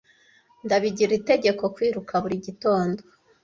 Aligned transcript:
Ndabigira 0.65 1.11
itegeko 1.19 1.63
kwiruka 1.75 2.13
buri 2.23 2.35
gitondo. 2.45 3.01